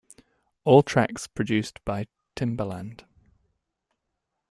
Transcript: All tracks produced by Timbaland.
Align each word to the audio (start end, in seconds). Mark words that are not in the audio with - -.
All 0.63 0.81
tracks 0.81 1.27
produced 1.27 1.79
by 1.85 2.07
Timbaland. 2.35 3.03